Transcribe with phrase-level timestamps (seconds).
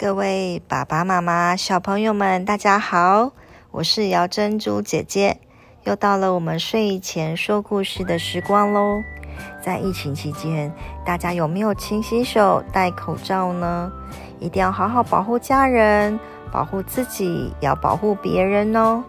[0.00, 3.32] 各位爸爸妈妈、小朋友们，大家好！
[3.70, 5.36] 我是姚珍珠姐姐，
[5.84, 9.02] 又到了我们睡前说故事的时光喽。
[9.60, 10.72] 在疫情期间，
[11.04, 13.92] 大家有没有勤洗手、戴口罩呢？
[14.38, 16.18] 一定要好好保护家人，
[16.50, 19.04] 保护自己，也要保护别人哦。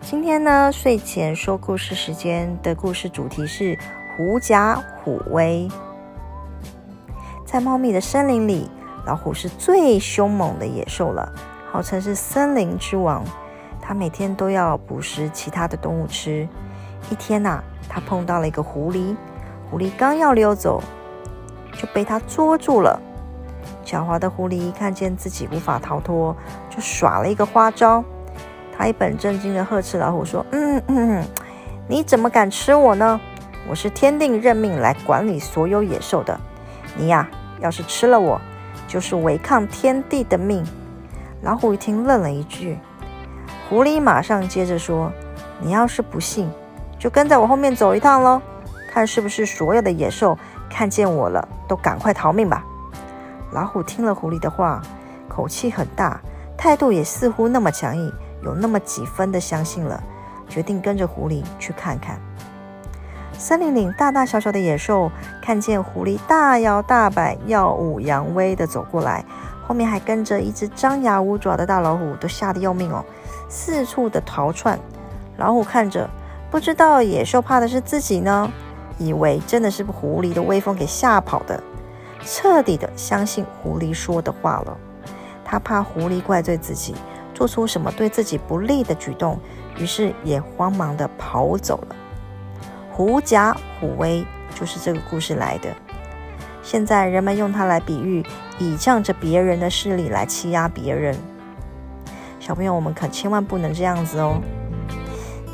[0.00, 3.78] 今天呢，睡前说故事时间的故事主题是
[4.16, 5.68] 狐假虎威。
[7.44, 8.70] 在茂密的森林里。
[9.06, 11.30] 老虎是最凶猛的野兽了，
[11.70, 13.22] 号称是森林之王。
[13.80, 16.48] 它每天都要捕食其他的动物吃。
[17.10, 19.14] 一天呐，它碰到了一个狐狸，
[19.70, 20.82] 狐狸刚要溜走，
[21.74, 22.98] 就被它捉住了。
[23.84, 26.34] 狡猾的狐狸看见自己无法逃脱，
[26.70, 28.02] 就耍了一个花招。
[28.76, 31.24] 他一本正经的呵斥老虎说：“嗯嗯，
[31.86, 33.20] 你怎么敢吃我呢？
[33.68, 36.40] 我是天定任命来管理所有野兽的。
[36.96, 37.28] 你呀，
[37.60, 38.40] 要是吃了我。”
[38.94, 40.64] 就是违抗天地的命。
[41.42, 42.78] 老虎一听，愣了一句。
[43.68, 45.10] 狐狸马上接着说
[45.60, 46.48] ：“你要是不信，
[46.96, 48.40] 就跟在我后面走一趟喽，
[48.88, 50.38] 看是不是所有的野兽
[50.70, 52.64] 看见我了，都赶快逃命吧。”
[53.50, 54.80] 老虎听了狐狸的话，
[55.28, 56.20] 口气很大，
[56.56, 58.12] 态度也似乎那么强硬，
[58.44, 60.00] 有那么几分的相信了，
[60.48, 62.20] 决定跟着狐狸去看看。
[63.36, 65.10] 森林里大大小小的野兽
[65.44, 69.22] 看见狐狸大摇大摆、耀武扬威地走过来，
[69.68, 73.04] 后面还跟着一只张牙舞爪的大老虎，都吓得要命哦，
[73.46, 74.78] 四处的逃窜。
[75.36, 76.08] 老虎看着，
[76.50, 78.50] 不知道野兽怕的是自己呢，
[78.96, 81.62] 以为真的是被狐狸的威风给吓跑的，
[82.24, 84.74] 彻底的相信狐狸说的话了。
[85.44, 86.94] 他怕狐狸怪罪自己，
[87.34, 89.38] 做出什么对自己不利的举动，
[89.76, 91.96] 于是也慌忙的跑走了。
[92.90, 94.24] 狐假虎威
[94.54, 95.74] 就是这个故事来的。
[96.62, 98.24] 现在人们用它来比喻
[98.58, 101.14] 倚仗着别人的势力来欺压别人。
[102.40, 104.40] 小朋友，我们可千万不能这样子哦。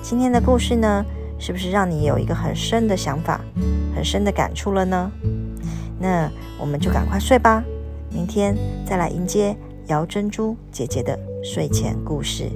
[0.02, 1.04] 今天的故事呢，
[1.38, 3.40] 是不是让你有一个很深的想法、
[3.94, 5.10] 很深的感触了呢？
[5.98, 7.62] 那我们就赶快睡吧，
[8.10, 8.56] 明天
[8.86, 9.56] 再来迎接
[9.86, 12.50] 姚珍珠姐姐的睡前故事。